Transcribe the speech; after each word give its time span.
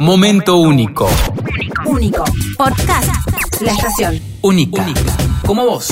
Momento 0.00 0.56
único. 0.56 1.08
Único. 1.84 2.24
Podcast. 2.56 3.10
La 3.60 3.72
estación. 3.72 4.20
Única. 4.42 4.86
Como 5.44 5.64
vos. 5.66 5.88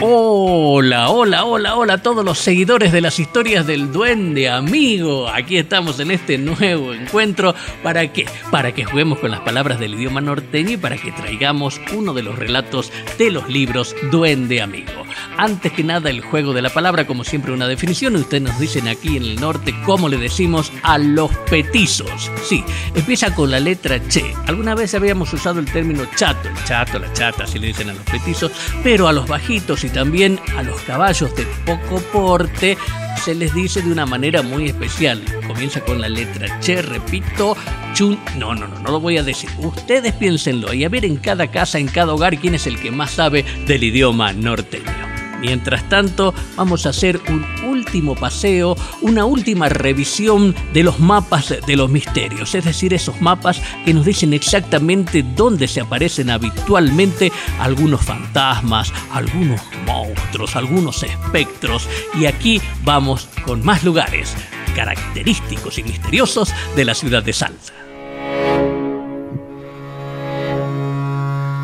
Hola, 0.00 1.08
hola, 1.08 1.44
hola, 1.44 1.76
hola 1.76 1.94
a 1.94 2.02
todos 2.02 2.22
los 2.22 2.38
seguidores 2.38 2.92
de 2.92 3.00
las 3.00 3.18
historias 3.18 3.66
del 3.66 3.90
duende 3.90 4.50
amigo. 4.50 5.28
Aquí 5.28 5.56
estamos 5.56 5.98
en 6.00 6.10
este 6.10 6.36
nuevo 6.36 6.92
encuentro. 6.92 7.54
¿Para 7.82 8.12
qué? 8.12 8.26
Para 8.50 8.72
que 8.72 8.84
juguemos 8.84 9.20
con 9.20 9.30
las 9.30 9.40
palabras 9.40 9.80
del 9.80 9.94
idioma 9.94 10.20
norteño 10.20 10.72
y 10.72 10.76
para 10.76 10.98
que 10.98 11.12
traigamos 11.12 11.80
uno 11.94 12.12
de 12.12 12.22
los 12.22 12.38
relatos 12.38 12.92
de 13.16 13.30
los 13.30 13.48
libros 13.48 13.96
Duende 14.10 14.60
amigo. 14.60 14.92
Antes 15.36 15.72
que 15.72 15.82
nada, 15.82 16.10
el 16.10 16.20
juego 16.20 16.52
de 16.52 16.62
la 16.62 16.70
palabra, 16.70 17.06
como 17.06 17.24
siempre, 17.24 17.52
una 17.52 17.66
definición. 17.66 18.16
Ustedes 18.16 18.42
nos 18.42 18.58
dicen 18.58 18.88
aquí 18.88 19.16
en 19.16 19.22
el 19.22 19.40
norte 19.40 19.74
cómo 19.84 20.08
le 20.08 20.18
decimos 20.18 20.72
a 20.82 20.98
los 20.98 21.30
petizos. 21.50 22.30
Sí, 22.42 22.62
empieza 22.94 23.34
con 23.34 23.50
la 23.50 23.60
letra 23.60 24.06
che. 24.08 24.34
Alguna 24.46 24.74
vez 24.74 24.94
habíamos 24.94 25.32
usado 25.32 25.60
el 25.60 25.66
término 25.66 26.04
chato, 26.16 26.48
el 26.48 26.64
chato, 26.64 26.98
la 26.98 27.12
chata, 27.12 27.44
así 27.44 27.58
le 27.58 27.68
dicen 27.68 27.90
a 27.90 27.94
los 27.94 28.02
petizos, 28.04 28.52
pero 28.82 29.08
a 29.08 29.12
los 29.12 29.28
bajitos 29.28 29.84
y 29.84 29.88
también 29.88 30.40
a 30.56 30.62
los 30.62 30.80
caballos 30.82 31.34
de 31.36 31.46
poco 31.64 32.00
porte 32.12 32.76
se 33.24 33.34
les 33.34 33.54
dice 33.54 33.80
de 33.80 33.90
una 33.90 34.04
manera 34.04 34.42
muy 34.42 34.66
especial. 34.66 35.22
Comienza 35.46 35.80
con 35.80 36.00
la 36.00 36.08
letra 36.08 36.60
che, 36.60 36.82
repito, 36.82 37.56
chun. 37.94 38.18
No, 38.36 38.54
no, 38.54 38.66
no, 38.66 38.78
no 38.78 38.90
lo 38.90 39.00
voy 39.00 39.16
a 39.16 39.22
decir. 39.22 39.48
Ustedes 39.58 40.12
piénsenlo 40.12 40.74
y 40.74 40.84
a 40.84 40.88
ver 40.88 41.04
en 41.04 41.16
cada 41.16 41.50
casa, 41.50 41.78
en 41.78 41.88
cada 41.88 42.12
hogar, 42.12 42.36
quién 42.38 42.54
es 42.54 42.66
el 42.66 42.78
que 42.78 42.90
más 42.90 43.12
sabe 43.12 43.44
del 43.66 43.84
idioma 43.84 44.32
norteño. 44.32 45.13
Mientras 45.40 45.88
tanto, 45.88 46.34
vamos 46.56 46.86
a 46.86 46.90
hacer 46.90 47.20
un 47.28 47.44
último 47.64 48.14
paseo, 48.14 48.76
una 49.02 49.24
última 49.24 49.68
revisión 49.68 50.54
de 50.72 50.82
los 50.82 51.00
mapas 51.00 51.54
de 51.66 51.76
los 51.76 51.90
misterios, 51.90 52.54
es 52.54 52.64
decir, 52.64 52.94
esos 52.94 53.20
mapas 53.20 53.60
que 53.84 53.92
nos 53.94 54.06
dicen 54.06 54.32
exactamente 54.32 55.24
dónde 55.36 55.68
se 55.68 55.80
aparecen 55.80 56.30
habitualmente 56.30 57.30
algunos 57.58 58.02
fantasmas, 58.02 58.92
algunos 59.12 59.60
monstruos, 59.86 60.56
algunos 60.56 61.02
espectros. 61.02 61.88
Y 62.14 62.26
aquí 62.26 62.60
vamos 62.82 63.28
con 63.44 63.64
más 63.64 63.84
lugares 63.84 64.34
característicos 64.74 65.78
y 65.78 65.84
misteriosos 65.84 66.52
de 66.74 66.84
la 66.84 66.94
ciudad 66.94 67.22
de 67.22 67.32
Salta. 67.32 67.72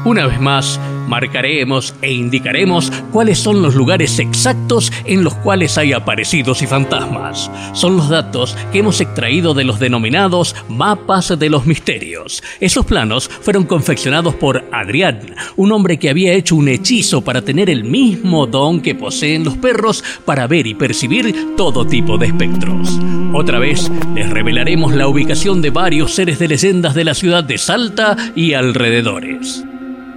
Una 0.05 0.27
vez 0.27 0.41
más, 0.41 0.81
marcaremos 1.09 1.95
e 2.03 2.13
indicaremos 2.13 2.93
cuáles 3.13 3.39
son 3.39 3.63
los 3.63 3.75
lugares 3.75 4.19
exactos 4.19 4.93
en 5.05 5.25
los 5.25 5.35
cuales 5.35 5.79
hay 5.79 5.93
aparecidos 5.93 6.63
y 6.63 6.67
fantasmas. 6.67 7.51
Son 7.73 7.97
los 7.97 8.09
datos 8.09 8.57
que 8.73 8.79
hemos 8.79 9.01
extraído 9.01 9.55
de 9.55 9.65
los 9.65 9.81
denominados 9.81 10.55
mapas 10.69 11.39
de 11.39 11.51
los 11.51 11.67
misterios. 11.67 12.43
Esos 12.61 12.87
planos 12.87 13.29
fueron 13.29 13.65
confeccionados 13.65 14.35
por 14.35 14.65
Adrián, 14.73 15.21
un 15.57 15.73
hombre 15.73 15.99
que 15.99 16.11
había 16.11 16.33
hecho 16.33 16.57
un 16.57 16.69
hechizo 16.69 17.23
para 17.23 17.43
tener 17.43 17.71
el 17.71 17.85
mismo 17.85 18.47
don 18.47 18.81
que 18.81 18.95
poseen 18.95 19.45
los 19.45 19.57
perros 19.57 20.03
para 20.25 20.47
ver 20.47 20.67
y 20.67 20.75
percibir 20.75 21.57
todo 21.57 21.87
tipo 21.87 22.19
de 22.19 22.27
espectros. 22.27 22.99
Otra 23.33 23.59
vez 23.59 23.91
les 24.15 24.29
revelaremos 24.29 24.95
la 24.95 25.09
ubicación 25.09 25.63
de 25.63 25.71
varios 25.71 26.15
seres 26.15 26.39
de 26.39 26.49
leyendas 26.49 26.95
de 26.95 27.05
la 27.05 27.15
ciudad 27.15 27.45
de 27.45 27.59
Salta 27.59 28.17
y 28.35 28.55
alrededores. 28.55 29.65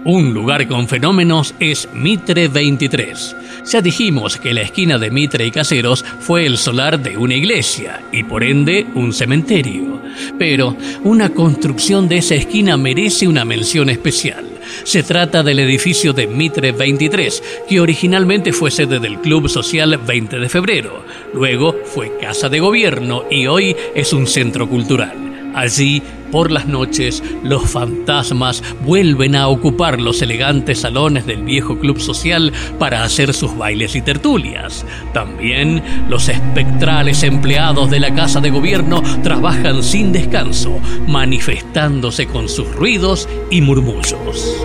Un 0.06 0.34
lugar 0.34 0.68
con 0.68 0.90
fenómenos 0.90 1.56
es 1.62 1.88
Mitre 1.94 2.50
23. 2.50 3.36
Ya 3.72 3.82
dijimos 3.82 4.36
que 4.36 4.54
la 4.54 4.62
esquina 4.62 4.98
de 4.98 5.09
Mitre 5.09 5.46
y 5.46 5.52
Caseros 5.52 6.04
fue 6.20 6.46
el 6.46 6.58
solar 6.58 7.02
de 7.02 7.16
una 7.16 7.36
iglesia 7.36 8.02
y 8.12 8.24
por 8.24 8.44
ende 8.44 8.86
un 8.96 9.14
cementerio. 9.14 10.02
Pero 10.38 10.76
una 11.06 11.30
construcción 11.30 12.09
de 12.09 12.18
esa 12.18 12.36
esquina 12.36 12.76
merece 12.76 13.30
una 13.30 13.46
mención 13.46 13.90
especial. 13.90 14.46
Se 14.84 15.04
trata 15.04 15.42
del 15.42 15.59
edificio 15.59 16.12
de 16.12 16.28
Mitre 16.28 16.74
23, 16.74 17.44
que 17.70 17.80
originalmente 17.80 18.52
fue 18.52 18.72
sede 18.72 19.00
del 19.00 19.20
Club 19.20 19.47
Social 19.47 19.97
20 20.06 20.38
de 20.38 20.50
Febrero. 20.50 21.06
Luego 21.34 21.78
fue 21.85 22.18
casa 22.20 22.50
de 22.50 22.59
gobierno 22.59 23.24
y 23.31 23.47
hoy 23.47 23.74
es 23.96 24.12
un 24.12 24.28
centro 24.28 24.68
cultural. 24.68 25.22
Allí, 25.53 26.02
por 26.31 26.52
las 26.52 26.66
noches, 26.66 27.24
los 27.44 27.69
fantasmas 27.69 28.64
vuelven 28.84 29.36
a 29.36 29.47
ocupar 29.47 30.02
los 30.02 30.22
elegantes 30.22 30.80
salones 30.80 31.28
del 31.28 31.44
viejo 31.44 31.78
club 31.78 32.00
social 32.00 32.52
para 32.80 33.03
hacer 33.03 33.34
sus 33.34 33.56
bailes 33.56 33.96
y 33.96 34.02
tertulias. 34.02 34.84
También 35.14 35.84
los 36.09 36.30
espectrales 36.30 37.22
empleados 37.22 37.91
de 37.91 38.00
la 38.00 38.16
casa 38.16 38.41
de 38.41 38.50
gobierno 38.50 39.03
trabajan 39.22 39.84
sin 39.84 40.12
descanso, 40.12 40.80
manifestándose 41.08 42.25
con 42.25 42.50
sus 42.50 42.74
ruidos 42.74 43.30
y 43.52 43.62
murmullos. 43.62 44.58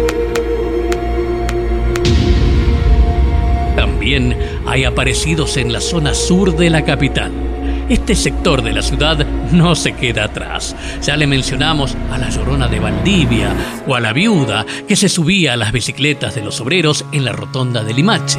También 3.76 4.36
hay 4.66 4.84
aparecidos 4.84 5.58
en 5.58 5.72
la 5.72 5.80
zona 5.80 6.14
sur 6.14 6.56
de 6.56 6.70
la 6.70 6.84
capital 6.84 7.47
este 7.88 8.14
sector 8.14 8.62
de 8.62 8.72
la 8.72 8.82
ciudad 8.82 9.26
no 9.52 9.74
se 9.74 9.92
queda 9.92 10.24
atrás. 10.24 10.76
Ya 11.02 11.16
le 11.16 11.26
mencionamos 11.26 11.96
a 12.10 12.18
la 12.18 12.30
llorona 12.30 12.68
de 12.68 12.80
Valdivia 12.80 13.54
o 13.86 13.94
a 13.94 14.00
la 14.00 14.12
viuda 14.12 14.66
que 14.86 14.96
se 14.96 15.08
subía 15.08 15.54
a 15.54 15.56
las 15.56 15.72
bicicletas 15.72 16.34
de 16.34 16.42
los 16.42 16.60
obreros 16.60 17.04
en 17.12 17.24
la 17.24 17.32
rotonda 17.32 17.84
de 17.84 17.94
Limache. 17.94 18.38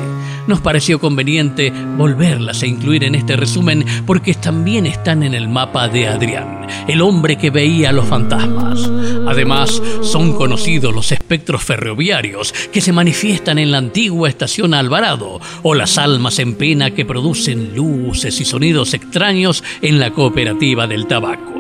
Nos 0.50 0.62
pareció 0.62 1.00
conveniente 1.00 1.72
volverlas 1.96 2.64
a 2.64 2.66
incluir 2.66 3.04
en 3.04 3.14
este 3.14 3.36
resumen 3.36 3.86
porque 4.08 4.34
también 4.34 4.88
están 4.88 5.22
en 5.22 5.36
el 5.36 5.48
mapa 5.48 5.88
de 5.88 6.08
Adrián, 6.08 6.66
el 6.88 7.04
hombre 7.04 7.38
que 7.38 7.52
veía 7.52 7.92
los 7.92 8.08
fantasmas. 8.08 8.90
Además, 9.28 9.80
son 10.02 10.34
conocidos 10.34 10.92
los 10.92 11.12
espectros 11.12 11.62
ferroviarios 11.64 12.52
que 12.74 12.82
se 12.82 12.92
manifiestan 12.92 13.60
en 13.60 13.70
la 13.70 13.78
antigua 13.78 14.28
estación 14.28 14.74
Alvarado 14.74 15.40
o 15.62 15.76
las 15.76 16.00
almas 16.00 16.40
en 16.40 16.56
pena 16.56 16.90
que 16.90 17.06
producen 17.06 17.76
luces 17.76 18.42
y 18.42 18.46
sonidos 18.46 18.96
extraños 18.96 19.64
en 19.84 20.00
la 20.00 20.10
cooperativa 20.10 20.88
del 20.88 21.06
tabaco. 21.06 21.59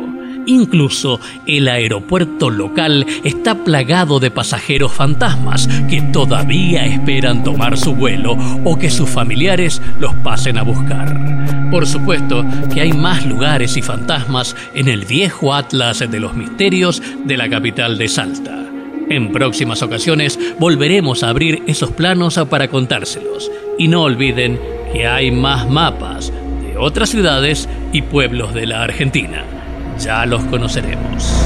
Incluso 0.49 1.19
el 1.45 1.67
aeropuerto 1.67 2.49
local 2.49 3.05
está 3.23 3.63
plagado 3.63 4.19
de 4.19 4.31
pasajeros 4.31 4.91
fantasmas 4.91 5.69
que 5.87 6.01
todavía 6.01 6.87
esperan 6.87 7.43
tomar 7.43 7.77
su 7.77 7.93
vuelo 7.93 8.35
o 8.63 8.79
que 8.79 8.89
sus 8.89 9.07
familiares 9.07 9.79
los 9.99 10.15
pasen 10.15 10.57
a 10.57 10.63
buscar. 10.63 11.69
Por 11.69 11.85
supuesto 11.85 12.43
que 12.73 12.81
hay 12.81 12.93
más 12.93 13.27
lugares 13.27 13.77
y 13.77 13.83
fantasmas 13.83 14.55
en 14.73 14.87
el 14.87 15.05
viejo 15.05 15.53
Atlas 15.53 15.99
de 15.99 16.19
los 16.19 16.33
Misterios 16.33 16.99
de 17.25 17.37
la 17.37 17.47
capital 17.47 17.99
de 17.99 18.07
Salta. 18.07 18.65
En 19.07 19.31
próximas 19.31 19.83
ocasiones 19.83 20.39
volveremos 20.57 21.21
a 21.21 21.29
abrir 21.29 21.61
esos 21.67 21.91
planos 21.91 22.39
para 22.49 22.69
contárselos. 22.69 23.51
Y 23.77 23.87
no 23.87 24.01
olviden 24.01 24.59
que 24.91 25.05
hay 25.05 25.29
más 25.29 25.69
mapas 25.69 26.33
de 26.63 26.75
otras 26.75 27.09
ciudades 27.09 27.69
y 27.93 28.01
pueblos 28.01 28.55
de 28.55 28.65
la 28.65 28.81
Argentina. 28.81 29.58
Ya 29.99 30.25
los 30.25 30.43
conoceremos. 30.45 31.43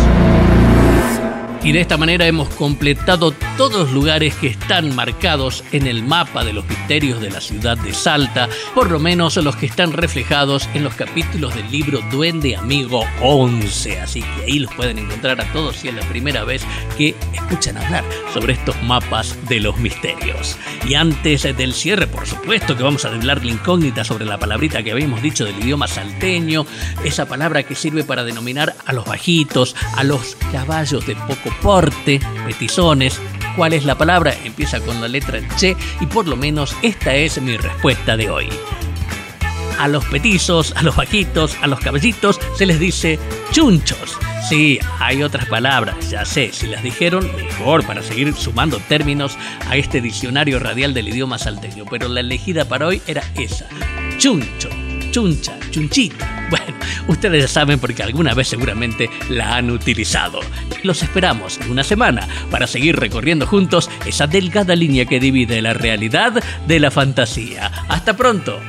Y 1.63 1.71
de 1.71 1.79
esta 1.79 1.95
manera 1.95 2.27
hemos 2.27 2.49
completado 2.49 3.31
todos 3.57 3.83
los 3.83 3.91
lugares 3.93 4.35
que 4.35 4.47
están 4.47 4.93
marcados 4.95 5.63
en 5.71 5.87
el 5.87 6.03
mapa 6.03 6.43
de 6.43 6.51
los 6.51 6.67
misterios 6.67 7.21
de 7.21 7.31
la 7.31 7.39
ciudad 7.39 7.77
de 7.77 7.93
Salta, 7.93 8.49
por 8.75 8.91
lo 8.91 8.99
menos 8.99 9.37
los 9.37 9.55
que 9.55 9.67
están 9.67 9.93
reflejados 9.93 10.67
en 10.73 10.83
los 10.83 10.93
capítulos 10.95 11.55
del 11.55 11.71
libro 11.71 12.01
Duende 12.11 12.57
Amigo 12.57 13.05
11. 13.21 14.01
Así 14.01 14.21
que 14.21 14.43
ahí 14.43 14.59
los 14.59 14.73
pueden 14.73 14.99
encontrar 14.99 15.39
a 15.39 15.53
todos 15.53 15.77
si 15.77 15.87
es 15.87 15.93
la 15.93 16.01
primera 16.01 16.43
vez 16.43 16.65
que 16.97 17.15
escuchan 17.31 17.77
hablar 17.77 18.03
sobre 18.33 18.53
estos 18.53 18.75
mapas 18.83 19.37
de 19.47 19.61
los 19.61 19.77
misterios. 19.77 20.57
Y 20.85 20.95
antes 20.95 21.43
del 21.43 21.73
cierre, 21.73 22.07
por 22.07 22.27
supuesto 22.27 22.75
que 22.75 22.83
vamos 22.83 23.05
a 23.05 23.07
hablar 23.07 23.41
la 23.41 23.51
incógnita 23.51 24.03
sobre 24.03 24.25
la 24.25 24.37
palabrita 24.37 24.83
que 24.83 24.91
habíamos 24.91 25.21
dicho 25.21 25.45
del 25.45 25.59
idioma 25.59 25.87
salteño, 25.87 26.65
esa 27.05 27.25
palabra 27.25 27.63
que 27.63 27.75
sirve 27.75 28.03
para 28.03 28.25
denominar 28.25 28.75
a 28.85 28.91
los 28.91 29.05
bajitos, 29.05 29.77
a 29.95 30.03
los 30.03 30.35
caballos 30.51 31.07
de 31.07 31.15
poco 31.15 31.52
porte, 31.61 32.19
petizones. 32.45 33.19
¿Cuál 33.55 33.73
es 33.73 33.85
la 33.85 33.97
palabra? 33.97 34.33
Empieza 34.43 34.79
con 34.79 34.99
la 34.99 35.07
letra 35.07 35.39
che 35.57 35.75
y 35.99 36.05
por 36.05 36.27
lo 36.27 36.35
menos 36.35 36.75
esta 36.81 37.15
es 37.15 37.41
mi 37.41 37.57
respuesta 37.57 38.17
de 38.17 38.29
hoy. 38.29 38.49
A 39.79 39.87
los 39.87 40.05
petizos, 40.05 40.73
a 40.75 40.83
los 40.83 40.95
bajitos, 40.95 41.57
a 41.61 41.67
los 41.67 41.79
caballitos 41.79 42.39
se 42.57 42.65
les 42.65 42.79
dice 42.79 43.19
chunchos. 43.51 44.17
Sí, 44.49 44.79
hay 44.99 45.23
otras 45.23 45.45
palabras, 45.45 46.09
ya 46.09 46.25
sé, 46.25 46.51
si 46.51 46.67
las 46.67 46.83
dijeron, 46.83 47.29
mejor 47.35 47.85
para 47.85 48.03
seguir 48.03 48.33
sumando 48.33 48.77
términos 48.89 49.37
a 49.69 49.77
este 49.77 50.01
diccionario 50.01 50.59
radial 50.59 50.93
del 50.93 51.07
idioma 51.07 51.37
salteño, 51.37 51.85
pero 51.89 52.09
la 52.09 52.19
elegida 52.19 52.65
para 52.65 52.87
hoy 52.87 53.01
era 53.07 53.23
esa, 53.35 53.65
chuncho, 54.17 54.69
chuncha, 55.13 55.57
chunchita. 55.69 56.39
Bueno, 56.53 56.75
ustedes 57.07 57.41
ya 57.41 57.47
saben 57.47 57.79
porque 57.79 58.03
alguna 58.03 58.35
vez 58.35 58.47
seguramente 58.49 59.09
la 59.29 59.55
han 59.55 59.71
utilizado. 59.71 60.39
Los 60.83 61.01
esperamos 61.01 61.59
en 61.59 61.71
una 61.71 61.83
semana 61.83 62.27
para 62.51 62.67
seguir 62.67 62.95
recorriendo 62.95 63.47
juntos 63.47 63.89
esa 64.05 64.27
delgada 64.27 64.75
línea 64.75 65.05
que 65.05 65.19
divide 65.19 65.63
la 65.63 65.73
realidad 65.73 66.43
de 66.67 66.79
la 66.79 66.91
fantasía. 66.91 67.71
Hasta 67.87 68.15
pronto. 68.15 68.59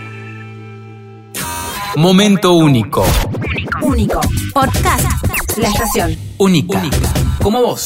Momento 1.97 2.53
único. 2.53 3.05
Único. 3.83 4.21
Podcast. 4.55 5.07
La 5.59 5.69
estación. 5.69 6.17
Única. 6.39 6.83
Como 7.43 7.61
vos. 7.61 7.85